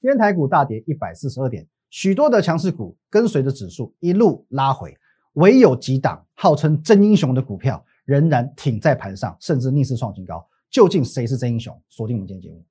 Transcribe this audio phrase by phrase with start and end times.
[0.00, 4.96] 今天台股大跌一百四十二点，许多的强势股跟随着指数一路拉回，
[5.32, 10.46] 唯有几档号称真英雄的股票仍然挺在盘上，甚至逆势创新高。
[10.70, 11.76] 究竟谁是真英雄？
[11.88, 12.64] 锁定我们今天节目。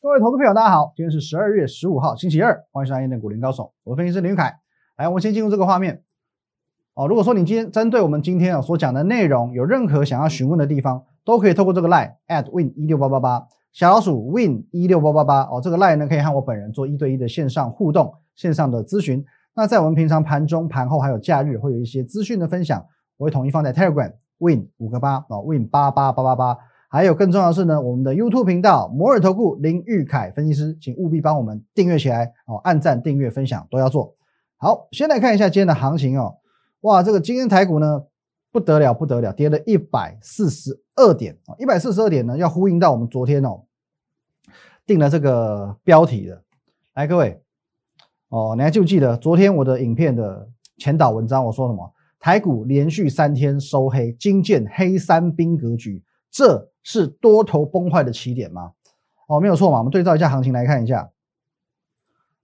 [0.00, 4.60] 各位投资朋友，大家好，今天是十二月十五号，星期二，欢迎收看《验股林高手》，我是分析师林凯。
[4.96, 6.04] 来，我们先进入这个画面。
[6.94, 19.24] 哦，如果说你今天针对我们今天啊所讲的内容有任何想要询问的地方，都可以透过这个 line at win 一六八八八小老鼠 win 一六八八八哦，这个 line 呢可以和我本人做一对一的线上互动、线上的咨询。
[19.54, 22.84] 那在我们平常盘中、盘后还有假日，会有一些资讯的分享，
[23.16, 26.58] 我会统一放在 Telegram win 五个八哦 win 八八八八八。
[26.90, 34.14] 还有更重要的是呢，我们的 YouTube 频道摩尔投顾林玉凯分析师，请务必帮我们订阅起来哦，按赞、订阅、分享都要做
[34.58, 34.88] 好。
[34.92, 36.34] 先来看一下今天的行情哦。
[36.82, 38.04] 哇，这个今天台股呢
[38.50, 43.64] 不得了不得了，跌了一百四十二点啊，一百四十二点呢要呼应到我们昨天哦
[44.84, 46.42] 定了这个标题的，
[46.94, 47.40] 来各位
[48.30, 51.92] 哦，你还记不记得昨天我的影片的前导文章我说什么？
[52.18, 58.72] 台股连续三天收黑，金见黑三兵格局，这是多头崩坏的起点吗？
[59.28, 61.10] 哦，没有错嘛，我们对照一下行情来看一下，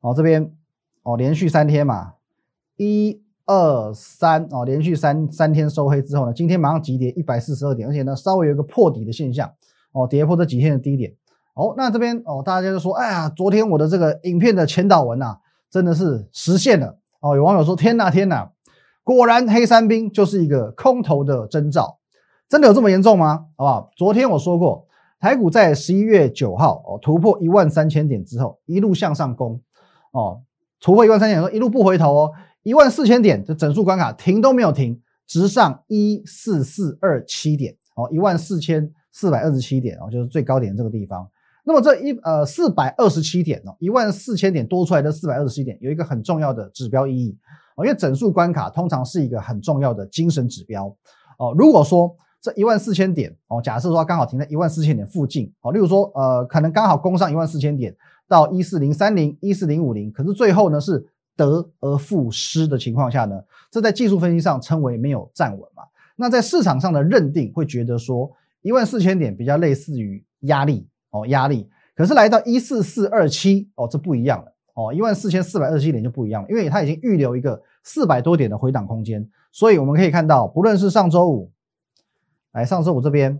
[0.00, 0.54] 哦这边
[1.02, 2.14] 哦连续三天嘛
[2.76, 3.20] 一。
[3.48, 9.50] 二三哦，连续三三天收黑之后呢，今天马上急跌一百四十二点，而且呢稍微有一个破底的现象
[9.92, 11.10] 哦，跌破这几天的低点
[11.54, 11.72] 哦。
[11.74, 15.38] 那这边哦，大家就说，哎呀，昨天我的这个影片的前导文呐，
[15.70, 17.34] 真的是实现了哦。
[17.34, 18.50] 有网友说，天呐天呐，
[19.02, 21.98] 果然黑三兵就是一个空头的征兆，
[22.50, 23.46] 真的有这么严重吗？
[23.56, 23.90] 好不好？
[23.96, 24.86] 昨天我说过，
[25.18, 29.58] 台股在十一月九号哦突破一万三千点之后，一路向上攻
[30.12, 30.42] 哦，
[30.82, 32.32] 突破一万三千点，一路不回头哦。
[32.68, 41.26] 一万四千点的整数关卡停都没有停，直上一四四二七点哦，一万四千四百二十七点哦，就是最高点这个地方。
[41.64, 47.34] 那么这一呃四百二十七点哦，一万四千点多出来的四百二十七点有一个很重要的指标意义
[47.76, 50.94] 哦，因为整数关卡通常是一个很重要的精神指标
[51.38, 51.54] 哦。
[51.56, 57.96] 如果说这一万四千点哦，假设说刚好停在一万四千点附近哦，例如说呃可能刚好攻上一万四千点
[58.28, 61.08] 到一四零三零一四零五零，可是最后呢是。
[61.38, 63.40] 得而复失的情况下呢，
[63.70, 65.84] 这在技术分析上称为没有站稳嘛？
[66.16, 68.28] 那在市场上的认定会觉得说
[68.62, 71.70] 一万四千点比较类似于压力哦，压力。
[71.94, 81.52] 可是来到一四四二七哦，这不一样了哦，一万四千四百二十七点就不一样了，因为它已经预留一个四百多点的回档空间，所以我们可以看到，不论是上周五，
[82.50, 83.38] 来上周五这边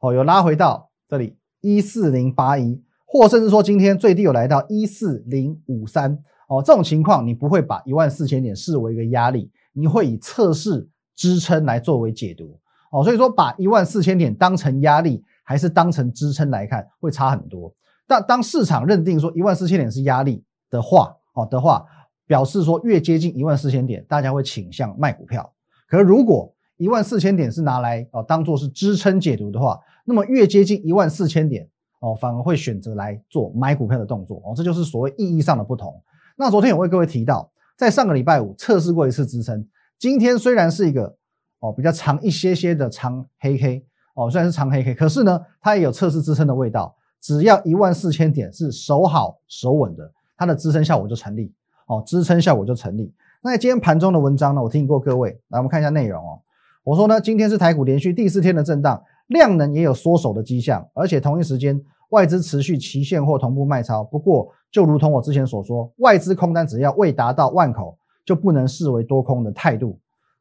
[0.00, 6.22] 哦，有拉回到这里一四零八一，或甚至说今天最低有来到一四零五三。
[6.50, 12.58] 哦，这种情况你不会把一万四千点视为一个压力，你会以测试支撑来作为解读。
[12.90, 17.72] 哦，所以说把一万四千点当成压力还是当成支撑来看，会差很多。
[18.04, 21.86] 但当市场认定说一万四千点是压力的话，哦的话，
[22.26, 25.52] 表示说越接近一万四千点，大家会倾向卖股票。
[25.86, 31.68] 可是如果一万四千点是拿来哦当做是支撑解读的话，那么越接近一万四千点，
[32.00, 34.42] 哦反而会选择来做买股票的动作。
[34.44, 36.02] 哦，这就是所谓意义上的不同。
[36.40, 39.62] 那昨天有为各位提到，在上个礼拜五测试过一次支撑，
[39.98, 41.14] 今天虽然是一个
[41.58, 43.84] 哦比较长一些些的长黑 K
[44.14, 46.96] 哦，虽然是长黑 K，可是呢，它也有测试支撑的味道。
[47.20, 51.52] 只要一万四千点是守好守稳的，它的支撑效果就成立
[51.86, 53.12] 哦，支撑效果就成立。
[53.42, 56.40] 那今天盘中的文章呢，我提醒过各位，来我们看一下内容哦。
[56.84, 61.78] 我说呢，今天是台股连续第四天的震荡，量能也有缩手的迹象，而且同一时间
[62.10, 64.52] 外资持续期现或同步卖超，不过。
[64.72, 69.98] 就如同我之前所说，外资空单只要未达到万口，就不能视为多空的态度。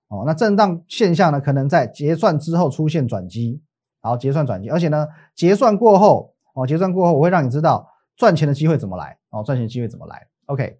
[0.07, 3.59] 哦，那震荡现象呢，可能在结算之后出现转机，
[4.03, 10.27] 然后结算转机，而且呢，结算过后，哦，结算过后，我会让你知道赚钱的机会怎么来，哦，赚钱机会怎么来。
[10.45, 10.77] OK，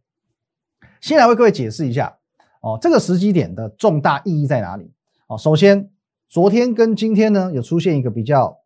[1.02, 2.18] 先来为各位解释一下，
[2.62, 4.94] 哦，这个时机点的重大意义在哪里？
[5.26, 5.90] 哦，首先，
[6.28, 8.59] 昨天跟今天呢，有出现一个比较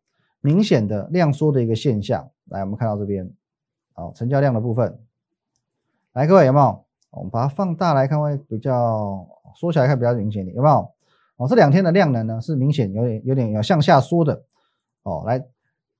[0.44, 2.30] 明显的量缩的一个现象。
[2.50, 3.32] 来，我们看到这边。
[3.94, 5.00] 好，成交量的部分，
[6.14, 6.84] 来各位有没有？
[7.12, 9.26] 我们把它放大来看，会比较
[9.56, 10.92] 缩起来看比较明显点，有没有？
[11.38, 14.44] 哦，这两天的量能呢是明显有点有点要向下缩的。
[15.04, 15.46] 哦，来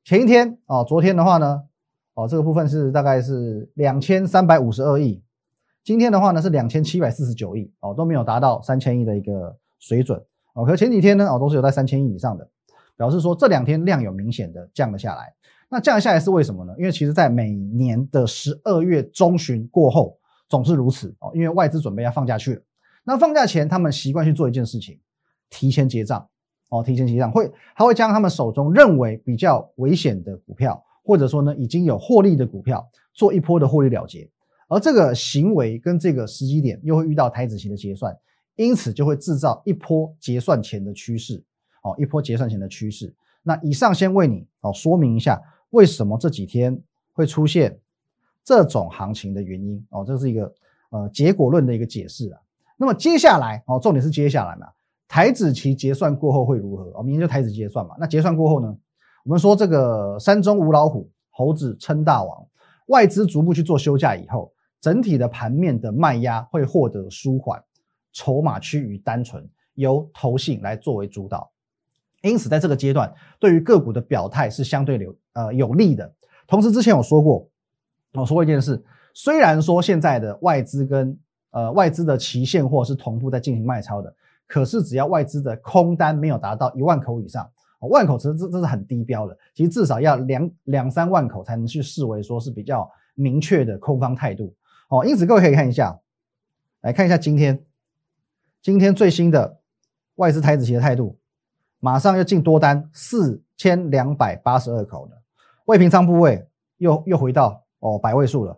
[0.04, 1.64] 前一天哦，昨天的话呢，
[2.16, 5.22] 哦这个部分是大概是两千三百五十二亿，
[5.84, 10.20] 今天的话呢是两千七百四十九亿，哦都没有达到三千亿的一个水准。
[10.56, 12.50] 哦，可前几天呢哦都是有在三千亿以上的，
[12.98, 15.34] 表示说这两天量有明显的降了下来。
[15.70, 16.74] 那降下来是为什么呢？
[16.78, 21.32] 因为其实，在每年的十二月中旬过后，总是如此哦。
[21.34, 22.62] 因为外资准备要放假去了，
[23.04, 25.00] 那放假前，他们习惯去做一件事情，
[25.50, 26.30] 提前结账
[26.70, 34.30] 哦，提前结账会，他会将他们手中认为比较危险的股票，或者说呢已经有获利的股票，做一波的获利了结。
[34.70, 38.16] 而这个行为跟这个时机点又会遇到台子期的结算，
[38.58, 41.44] 因此就会制造一波结算前的趋势，
[41.84, 43.14] 哦，一波结算前的趋势。
[43.42, 46.78] 那以上先为你哦说明一下，为什么这几天
[47.14, 47.80] 会出现
[48.44, 50.54] 这种行情的原因哦，这是一个
[50.90, 52.40] 呃结果论的一个解释啊。
[52.76, 54.68] 那么接下来哦，重点是接下来嘛，
[55.08, 56.92] 台子期结算过后会如何？
[56.96, 57.96] 哦，明天就台子结算嘛。
[58.00, 58.76] 那结算过后呢，
[59.24, 62.46] 我们说这个山中无老虎，猴子称大王，
[62.88, 64.52] 外资逐步去做休假以后。
[64.82, 67.64] 整体的盘面的卖压会获得舒缓，
[68.12, 71.50] 筹码趋于单纯，由投信来作为主导，
[72.24, 76.12] 因此在这个阶段，对于个股的表态是相对有呃有利的。
[76.48, 77.48] 同时之前有说过，
[78.14, 78.84] 我说过一件事，
[79.14, 81.18] 虽然说现在的外资跟
[81.52, 84.14] 呃外资的期现货是同步在进行卖超的，
[84.48, 87.50] 可是只要外资的空单没有达到一万口以上，
[87.82, 94.56] 万口其实这这是很低标的，其实至少要两两三万口才能去视为说是比较明确的空方态度。
[94.90, 96.00] 哦，因此各位可以看一下，
[96.82, 97.64] 来看一下今天，
[98.62, 99.60] 今天最新的
[100.16, 101.18] 外资台子期的态度，
[101.84, 105.22] 马上又进多单四千两百八十二口的
[105.66, 106.48] 未平仓部位
[106.78, 108.58] 又又回到哦百位数了，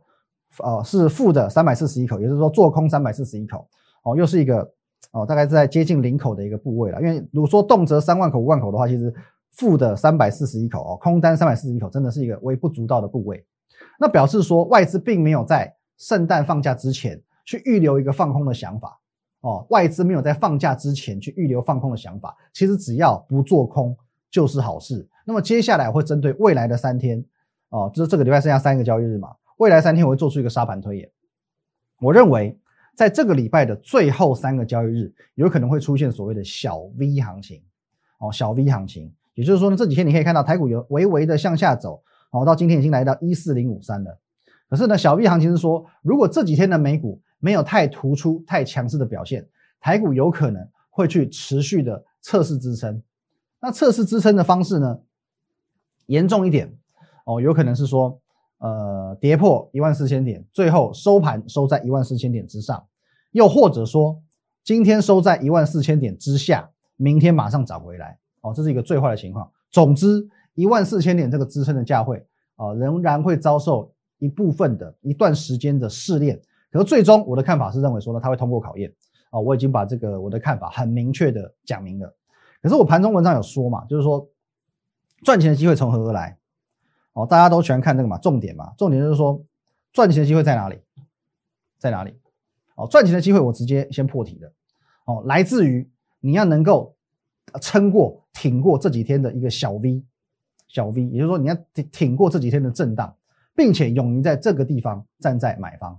[0.59, 3.67] 哦是负的三百四十一口，也就是说做空三百四十一口，
[4.03, 4.61] 哦又是一个
[5.11, 9.11] 哦大概在接近零口的一个部位了，因为如果说动辄三万口五万口的话，其实
[9.53, 13.43] 负的三百四十一口哦空单三百四十一口真的是一个微不足道的部位，
[13.99, 18.99] 那表示说外资并没有在圣诞放假之前去预留一个放空的想法
[19.45, 23.95] 哦，外资没有在放假之前去预留放空的想法，其实只要不做空
[24.31, 25.07] 就是好事。
[25.23, 27.23] 那么接下来会针对未来的三天
[27.69, 31.07] 哦，就是这个礼拜剩下三个交易日嘛，未来三天我会做出一个沙盘推演。
[31.99, 32.59] 我认为
[32.95, 37.61] 在这个礼拜的最后三个交易日，有可能会出现所谓的小 V 行情
[38.19, 42.01] 哦，小 V 行情，也就是说呢，这几天你可以看到台股有微微的向下走
[42.31, 44.19] 哦，到今天已经来到一四零五三了。
[44.67, 49.47] 可是呢，小 V 行情是说，如果这几天的美股没有太突出、太强势的表现，
[49.79, 53.01] 台股有可能会去持续的测试支撑。
[53.59, 54.99] 那测试支撑的方式呢，
[56.07, 56.75] 严重一点
[57.25, 58.19] 哦，有可能是说，
[58.59, 62.85] 呃，跌破一万四千点，最后收盘收在一万四千点之上，
[63.31, 64.21] 又或者说
[64.63, 69.51] 今天收在一万四千点之下，明天马上涨回来哦，这是一个最坏的情况。
[69.71, 73.91] 总之，一万四千点这个支撑的价位啊，仍然会遭受。
[74.19, 76.41] 一部分的一段时间的试炼，
[76.75, 78.93] 可是最终我的看法是认为说呢，它会通过考验
[79.29, 82.13] 啊，我已经把这个我的看法很明确的讲明了。
[82.61, 84.27] 可是我盘中文章有说嘛，就是说
[85.23, 86.37] 赚钱的机会从何而来？
[87.13, 89.41] 哦，大家都喜欢看这个嘛，重点嘛，重点就是说
[89.93, 90.81] 赚钱的机会在哪里？
[91.77, 92.19] 在哪里？
[92.75, 94.51] 哦，赚钱的机会我直接先破题的
[95.05, 95.89] 哦，来自于
[96.19, 96.93] 你要能够
[97.61, 100.03] 撑过、挺过这几天的一个小 V，
[100.67, 103.15] 小 V，也就是说你要挺挺过这几天的震荡。
[103.57, 105.97] 并且勇于在这个地方站在买方，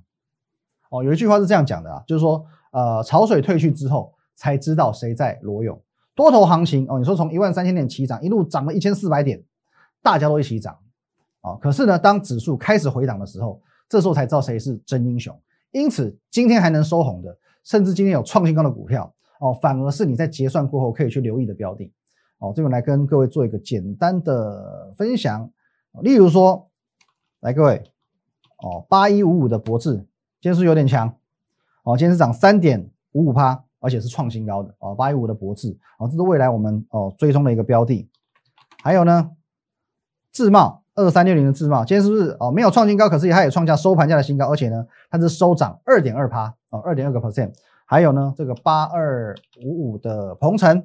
[0.90, 5.80] 哦，有一句话是这样讲的啊，就是说，呃，潮水退去之后，才知道谁在裸泳。
[6.14, 9.42] 多头行情哦，你说从一万三千点起涨，一路涨了一千四百点，
[10.02, 10.78] 大家都一起涨，
[11.42, 15.38] 哦，可是呢，当指数开始回档的时候，这时候才知道谁是真英雄。
[15.72, 21.92] 因此，今天还能收红的，甚至今天有创新高的股票，哦，反而是你在结算过后可以去留意的标的。
[22.38, 25.50] 哦，这边来跟各位做一个简单的分享，
[26.02, 26.68] 例如说。
[27.40, 27.84] 来，各位，
[28.64, 30.04] 哦，八一五五的博智
[30.46, 31.12] 今天是有点强，
[31.82, 38.08] 哦，今天是涨三点五五趴，而且是创新高的，哦，八一五的博智，哦，这是未来我们哦追踪的一个标的。
[38.80, 39.32] 还有呢，
[40.30, 47.50] 智茂二三六零的智茂，今天是不是哦没有创新高，可是它也创下收盘价的新高，而且呢，它是收涨二点二趴，哦，二点二个 percent。
[47.84, 49.34] 还有呢，这个八二
[49.64, 50.80] 五五的鹏程，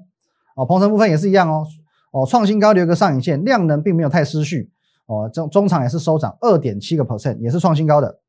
[0.55, 1.67] 哦，鹏程部分也是一样哦，
[2.09, 4.71] 哦，创新高留个上影线，量能并没有太失序。
[5.05, 8.20] 哦，中中场也是收涨二点七个 percent，也是创新高的，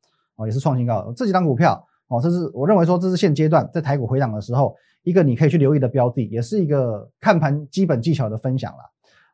[0.47, 8.79] 也是创新高这几档股票，哦，这是我认为说这是现阶段在台股回档的时候一个你可以去留意的标的，也是一个看盘基本技巧的分享了。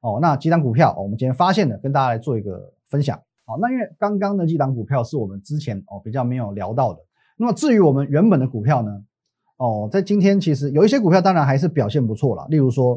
[0.01, 3.21] 哦，那几档股票，我们今天发现的，跟大家来做一个分享。
[3.45, 7.01] 好，那因为刚刚的几档股票是我们之前哦比较没有聊到的，
[7.37, 9.03] 那么至于我们原本的股票呢，
[9.57, 12.95] 哦，在今天其实有一些股票当然还是表现不错了，例如说，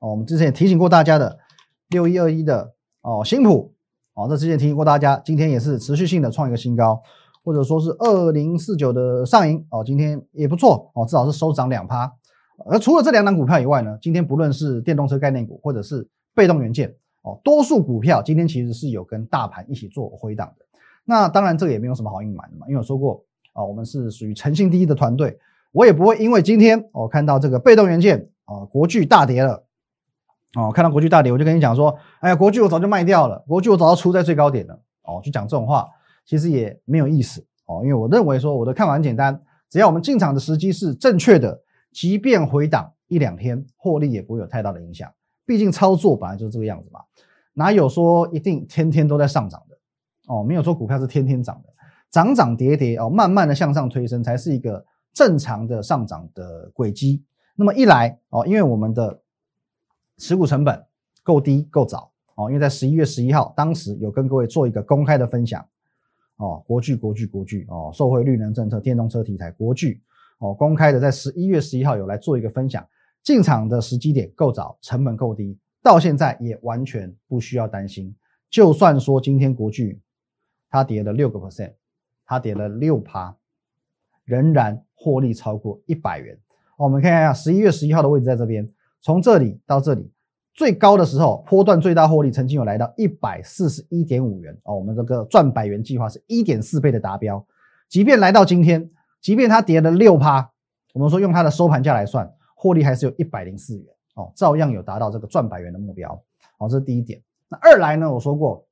[0.00, 1.38] 哦，我们之前也提醒过大家的
[1.90, 3.72] 六一二一的哦新普。
[4.14, 7.02] 哦，这之前提醒过大家，今天也是持续性的创一个新高，
[7.44, 12.12] 或者说是二零四九的上影哦，今天也不错哦，至少是收涨两趴。
[12.66, 20.64] 而除了这两档股票以外呢，今天不论是电动车概念股或者是被动元件哦，多数股票今天其实是有跟大盘一起做回档的。
[21.04, 25.38] 那当然这个也没有什么好隐瞒的嘛，因为我说过啊，我们是属于诚信第一的团队，
[25.72, 29.64] 我也不会因为今天我看到这个被动元件啊国巨大跌了
[30.54, 34.78] 哦，看到国巨大跌，我就跟你讲说，哎呀，国巨我早就卖掉了，国巨我早就出在最高点了。
[35.02, 35.88] 哦，就讲这种话，
[36.24, 45.10] 其实也没有意思哦，因为我认为说我的看法很简单，只要我们进场的时机是正确的，即便回档一两天，获利也不会有太大的影响。
[45.44, 47.00] 毕竟操作本来就是这个样子嘛，
[47.54, 49.76] 哪有说一定天天都在上涨的
[50.26, 50.42] 哦？
[50.42, 51.68] 没有说股票是天天涨的，
[52.10, 57.22] 涨涨跌跌哦，慢慢的向上推升才是一个正常的上涨的轨迹。
[57.54, 59.20] 那么一来哦，因为我们的
[60.16, 60.82] 持股成本
[61.22, 65.62] 够低够早哦，因为在十一月十一号，当时有跟各位做一个公开的分享
[66.42, 70.02] 哦，国巨国巨国巨哦，受惠绿能政策、电动车题材，国巨
[70.38, 72.84] 哦，公开的在十一月十一号有来做一个分享。
[73.22, 78.12] 进场的时机点够早，成本够低，到现在也完全不需要担心。
[78.50, 80.00] 就算说今天国巨
[80.68, 81.74] 它跌了六个 percent，
[82.26, 83.36] 它跌了六趴，
[84.24, 86.36] 仍然获利超过一百元。
[86.76, 88.68] 我们看一下十一月十一号的位置在这边，
[89.00, 90.10] 从这里到这里
[90.54, 94.76] 最高的时候，波段最大获利曾经有来到一百四十一点五元哦。
[94.76, 97.44] 我们这个赚百元计划是一点四倍的达标，
[97.88, 98.90] 即便来到今天，
[99.20, 100.50] 即便它跌了六趴，
[100.92, 102.32] 我们说用它的收盘价来算。
[102.54, 106.12] 获利还是有一百零四元哦，照样有达到这个赚百元的目标
[106.58, 107.20] 哦，这是第一点。
[107.48, 108.64] 那二来呢，我说过，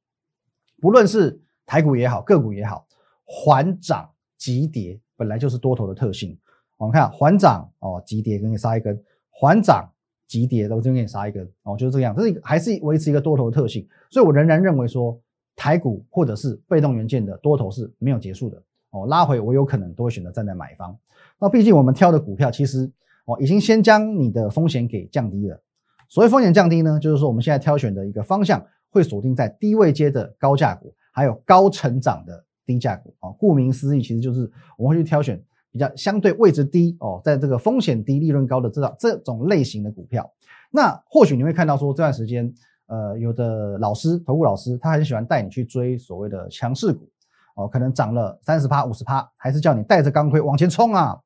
[0.80, 2.86] 不论是台股也好，个股也好，
[3.24, 4.08] 缓涨
[4.38, 6.38] 急跌本来就是多头的特性。
[6.76, 8.96] 我们看缓涨哦，急跌给你杀一根，
[9.28, 9.90] 缓涨
[10.30, 13.84] 急跌都就给你杀一根哦，就是这个样，这是还是维持一个多头的特性。
[14.10, 15.20] 所以我仍然认为说，
[15.56, 20.96] 台股或者是被动元件的多头是没有结束的哦，拉回我有可能都会选择站在买方。
[21.40, 22.90] 那毕竟我们挑的股票其实。
[23.26, 25.60] 哦，已经先将你的风险给降低了。
[26.08, 33.14] 所谓风险降低呢，就是说我们现在挑选的一个方向会锁定在低位阶的高价股，还有高成长的低价股。
[33.20, 40.30] 啊，顾名思义，其实就是我们会去挑选比较相对位置低哦，在这个风险低、利润高的这种这种类型的股票。
[40.70, 42.52] 那或许你会看到说这段时间，
[42.86, 47.08] 呃，有的老师、投顾老师，他很喜欢带你去追所谓的强势股。
[47.56, 51.18] 哦，可能涨了三十趴、五十趴，还是叫你带着钢盔往前冲啊！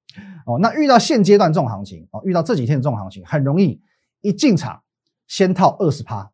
[0.47, 3.81] 哦，那遇到现阶段这种行情，哦，遇到这几天这种行情，很容易
[4.23, 4.83] 一进场
[5.29, 6.29] 先套二十趴，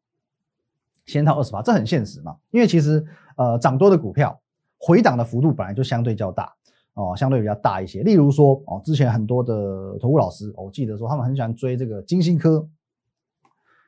[1.05, 2.37] 先套二十趴，这很现实嘛。
[2.51, 3.05] 因为其实
[3.37, 4.41] 呃涨多的股票
[4.79, 6.55] 回档的幅度本来就相对较大
[7.01, 8.03] 哦，相对比较大一些。
[8.03, 12.69] 例如说哦，之前很多的投顾老师，我记得说他们很喜欢追这个金星科。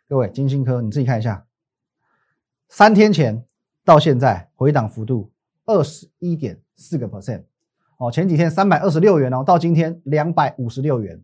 [0.08, 1.46] 各位，金星科你自己看一下，
[2.68, 3.44] 三天前
[3.84, 5.30] 到现在回档幅度。
[5.64, 7.44] 二十一点四个 percent，
[7.96, 11.22] 哦，前几天三百二十六元哦，到今天两百五十六元，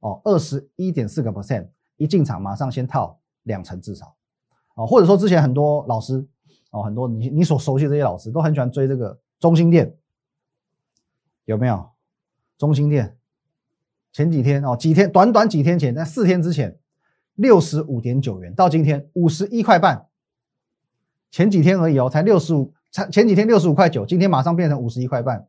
[0.00, 4.14] 哦，二十一点四个 percent，一进场马上先套两成至少，
[4.74, 6.22] 哦，或者说之前很多老师，
[6.70, 9.96] 哦，很多你你所熟悉的这些老师都很喜欢追这个中心店，
[11.48, 11.88] 有没有？
[12.58, 13.16] 中心店
[14.12, 16.78] 前几天哦，几天短短几天前，在四天之前
[17.36, 20.08] 六十五点九元，到今天五十一块半，
[21.30, 22.74] 前几天而已哦，才六十五。
[22.90, 25.46] 前前几天六十五块九，今天马上变成五十一块半，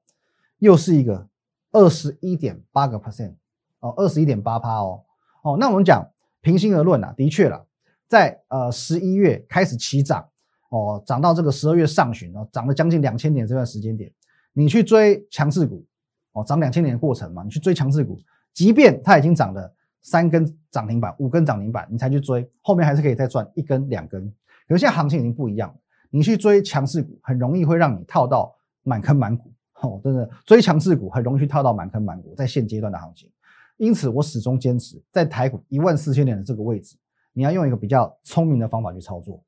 [0.59, 1.27] 又是一个
[1.71, 3.33] 二十一点八个 percent
[3.79, 5.03] 哦，二十一点八趴哦
[5.41, 5.57] 哦。
[5.59, 6.09] 那我们讲
[6.41, 7.65] 平心而论啊，的确了，
[8.07, 10.29] 在呃十一月开始起涨
[10.69, 14.11] 哦，涨到这个十二月上旬哦，涨了将近两千点这段时间点，
[14.53, 15.85] 你去追强势股
[16.33, 18.19] 哦，涨两千点的过程嘛，你去追强势股，
[18.53, 24.31] 即便它已经涨了三根涨停板、五根涨停板，你才去追，后面还是可以再赚一根、两根。
[24.67, 25.75] 可是现在行情已经不一样了。
[26.09, 29.51] 你去追强势股，很容易会让你套到满坑满谷
[29.81, 33.29] 哦，真的追强势股很容易去套到满坑满谷，在现阶段的行情，
[33.77, 36.97] 因此我始终坚持在台股一万四千点的这个位置，
[37.31, 39.43] 你要用一个比较聪明的方法去操作，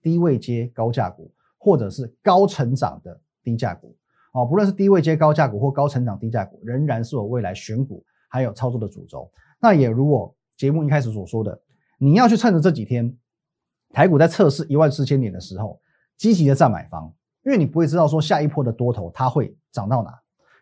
[0.00, 3.94] 低位接高价股，或者是高成长的低价股
[4.32, 9.30] 哦，不论是低位接高价股或高成长低价股，仍然是我未来选股还有操作的主轴。
[9.60, 11.60] 那也如我节目一开始所说的，
[11.98, 13.16] 你要去趁着这几天。
[13.92, 15.80] 台股在测试一万四千点的时候，
[16.16, 20.12] 积极的站买方，因为你不会知道说下一波的多头它会涨到哪。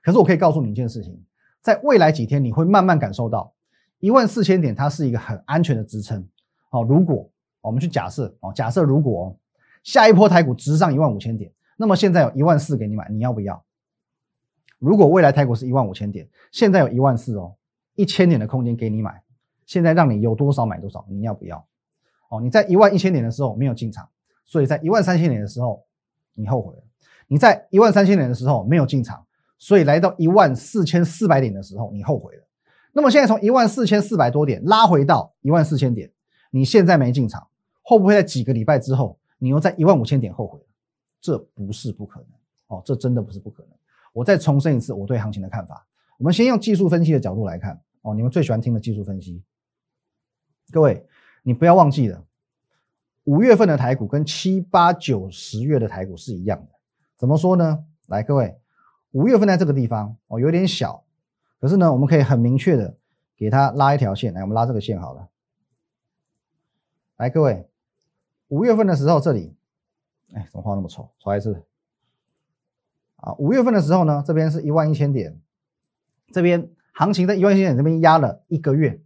[0.03, 1.19] 可是我可以告诉你一件事情，
[1.62, 3.55] 在未来几天你会慢慢感受到
[4.01, 6.23] 一万四千点它是一个很安全的支撑。
[6.69, 7.27] 好，如果
[7.62, 9.35] 我们去假设哦，假设如果
[9.83, 13.64] 下一波台股直上一万五千点，那么现在有一万四给你买，你要不要？
[14.79, 17.55] 如果未来泰国是一万五千点，现在有一万四哦，
[17.95, 19.23] 一千点的空间给你买，
[19.64, 21.64] 现在让你有多少买多少，你要不要？
[22.29, 24.09] 哦，你在一万一千点的时候没有进场，
[24.45, 25.85] 所以在一万三千点的时候
[26.35, 26.83] 你后悔了。
[27.29, 29.25] 你在一万三千点的时候没有进场，
[29.59, 32.43] 所以来到一万四千四百点的时候你后悔了。
[32.93, 36.11] 那么现在从一万四千四百多点拉回到一万四千点，
[36.50, 37.47] 你现在没进场，
[37.83, 40.67] 会不会在几个礼拜之后你又在一万五千点后悔了？
[41.23, 42.29] 这不是不可能
[42.67, 43.73] 哦，这真的不是不可能。
[44.12, 45.87] 我再重申一次我对行情的看法。
[46.19, 49.43] 我们先用技术分析的角度来看哦，你们最喜欢听的技术分析，
[50.71, 51.07] 各位。
[51.45, 52.25] 你不要忘记了，
[53.25, 56.69] 五月份的台股跟七八九十月的台股是一样的。
[57.17, 57.85] 怎么说呢？
[58.07, 58.57] 来，各位，
[59.11, 61.02] 五月份在这个地方哦，有点小，
[61.61, 62.97] 可是呢，我们可以很明确的
[63.37, 64.33] 给它拉一条线。
[64.33, 65.29] 来，我们拉这个线好了。
[67.17, 67.69] 来，各位，
[68.47, 69.57] 五月份的时候这里，
[70.35, 71.11] 哎，怎么画那么丑？
[71.19, 71.65] 重来一次。
[73.17, 75.41] 啊，五月份的时候呢，这边是一万一千点，
[76.33, 79.01] 这边行情在一万一千点这边压了一个月，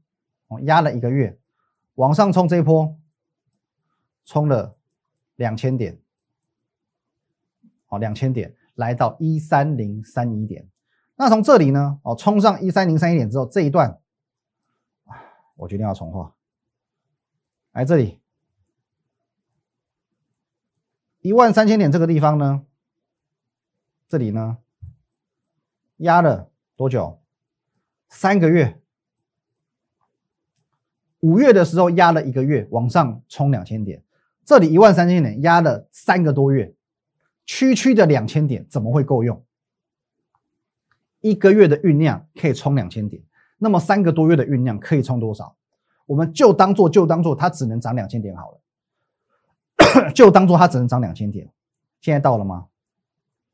[0.48, 1.38] 哦，压了一个月，
[1.96, 2.96] 往上冲这一波，
[4.24, 4.78] 冲了
[5.34, 6.00] 两千点，
[7.88, 10.66] 哦，两千点来到一三零三一点，
[11.16, 14.00] 那从这里呢，哦，冲上一三零三一点之后，这一段，
[15.56, 16.34] 我决定要重画，
[17.72, 18.18] 来这里
[21.26, 22.62] 一万三千点这个地方呢。
[24.06, 24.58] 这里呢，
[25.96, 27.20] 压了多久？
[28.08, 28.80] 三个月。
[31.18, 34.04] 五月的时候压了一个月，往上冲两千点。
[34.44, 36.72] 这里一万三千点压了三个多月，
[37.44, 39.44] 区区的两千点怎么会够用？
[41.18, 43.20] 一个月的酝酿可以冲两千点，
[43.58, 45.56] 那么三个多月的酝酿可以冲多少？
[46.06, 48.60] 我们就当做就当做它只能涨两千点好了，
[50.14, 51.48] 就当做它只能涨两千点。
[52.00, 52.66] 现在到了吗？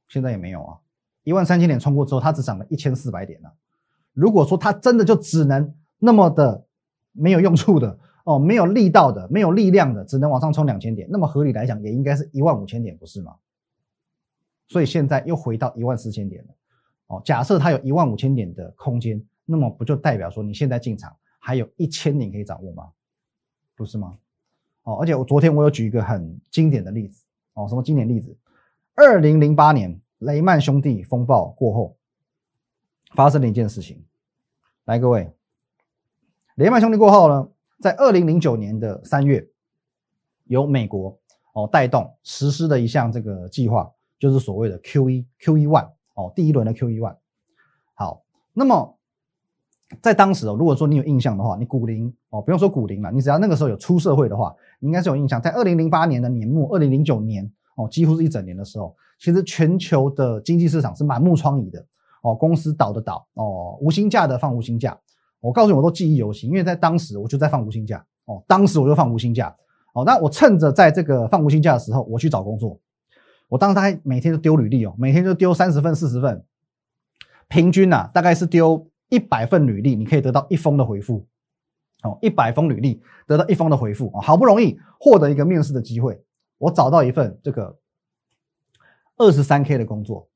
[0.09, 0.79] 现在也没有啊，
[1.25, 3.53] 一万三千点冲过之后，它只涨了一千四百点了。
[4.13, 6.65] 如果说它真的就只能那么的
[7.13, 13.35] 没有用处的哦，没有力道的，没有力量的，只能往上冲两千点，那么合理来讲也应该是一万五千点，不是吗？
[14.69, 16.55] 所以现在又回到一万四千点了。
[17.07, 22.91] 哦，假设它有一万五千点的空间，那么不就代表说你现在进场还有一千点可以掌握吗？
[23.75, 24.15] 不是吗？
[24.85, 27.25] 哦，而且我昨天我有举一个很经典的例子
[27.55, 28.37] 哦，什么经典例子？
[28.95, 31.97] 二零零八年雷曼兄弟风暴过后，
[33.15, 34.05] 发生了一件事情。
[34.85, 35.33] 来，各位，
[36.57, 37.49] 雷曼兄弟过后呢，
[37.81, 39.49] 在二零零九年的三月，
[40.45, 41.19] 由美国
[41.55, 47.17] 哦带动实施的一项这个计划，就是所谓的 Q 一 Q 一万哦，第一轮的 Q 一万。
[47.95, 48.99] 好，那么
[50.01, 57.51] 在当时哦，如果说你有印象的话，你股龄哦，不用说股龄了，你只要那个时候有出社会的话，你应该是有印象，在二零零八年的年末，二零零九年。
[57.75, 61.83] 哦，几乎是一整年的时候，其实全球的经济市场是满目疮痍的。
[62.23, 64.97] 哦，公司倒的倒，哦，无薪假的放无薪假。
[65.41, 68.05] 我告诉你，我都记忆犹新，因为在当时我就在放无薪假。
[68.27, 69.57] 哦，当时我就放无薪假。
[69.95, 72.79] 哦，那我趁着在这个放无薪假的时候，我去找工作。
[73.49, 76.45] 我当时大概每天都丢履历哦，每天就丢三十份、四十份，
[77.49, 81.27] 平均呐，大概是丢一百份履历，你可以得到一封的回复。
[82.03, 86.21] 哦，一百封履历得到一封的回复，哦，好不容易获得一个面试的机会。
[86.57, 87.79] 我找到一份这个
[89.19, 90.29] 二十三 K 的工作，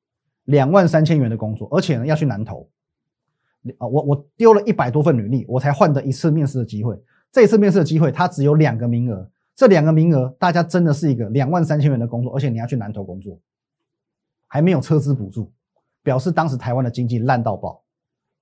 [0.44, 2.68] 两万三千元的工作，而且呢要去南投
[3.78, 3.86] 啊！
[3.86, 7.02] 我我丢了一百多份履历，我才换得一次面试的机会。
[7.32, 13.40] 这次面试的机会，它只有两个名额，这两个名额大家真的是一个两万三千元的工作，而且你要去南投工作，
[14.46, 15.52] 还没有车资补助，
[16.04, 17.82] 表示当时台湾的经济烂到爆，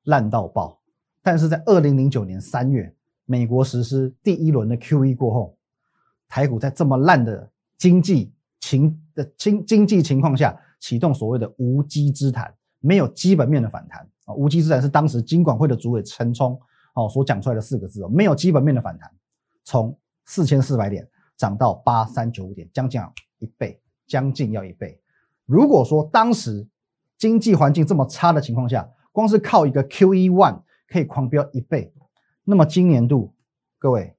[0.05, 0.81] 烂到爆。
[1.23, 5.57] 但是在二零零九年三月，美国实施第一轮的 QE 过后，
[6.29, 7.51] 台股在这么烂的。
[7.77, 14.33] 经济情的经经济情况下启动所谓的无稽之谈，没有基本面的反弹啊！
[14.33, 16.59] 无稽之谈是当时金管会的主委陈冲
[16.95, 19.11] 哦所讲出来的四个字哦，没有基本面的反弹，
[19.65, 22.99] 从四千四百点涨到八三九五点，将近
[23.39, 24.99] 一倍，将近要一倍。
[25.45, 26.67] 如果说当时
[27.19, 31.95] 经济环境这么差的情况下，光是靠一个 Q E one 可以狂飙一倍，
[32.43, 33.33] 那么今年度
[33.79, 34.15] 各位。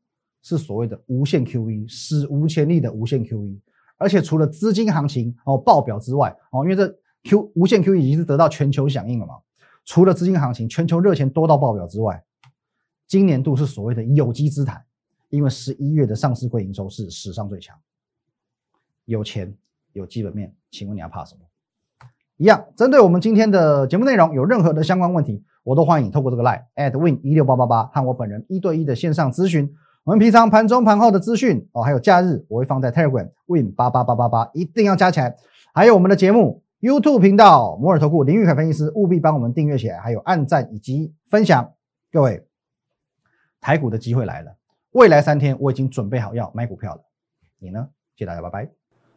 [0.47, 3.59] 是所谓的无限 QE，史无前例的无限 QE，
[3.97, 6.87] 而且除了资金行情哦爆表之外哦，因为这
[7.23, 9.39] Q 无限 QE 已经是得到全球响应了嘛，
[9.85, 12.23] 除了资金行情，全球热钱多到爆表之外，
[13.07, 14.85] 今年度是所谓的有机资产，
[15.29, 17.75] 因为十一月的上市会营收是史上最强，
[19.05, 19.51] 有钱
[19.93, 21.41] 有基本面，请问你要怕什么？
[22.37, 29.73] 一样，针对我们今天的节目内容，有任何的相关问题，我都欢迎透过这个 line at win 一六八八八和我本人一对一的线上咨询。
[30.03, 35.35] 我们平常盘中盘后的资讯哦，还有假日我会放在 Telegram Win 八八八八八，一定要加起来。
[35.73, 41.71] 还有我们的节目 YouTube 频道摩尔投顾林玉凯分析师，务必帮我们订阅起来，还有按赞以及分享。
[42.11, 42.45] 各位，
[43.59, 44.55] 台股的机会来了，
[44.91, 47.01] 未来三天我已经准备好要买股票了，
[47.59, 47.87] 你呢？
[48.15, 48.84] 谢谢大家，拜拜。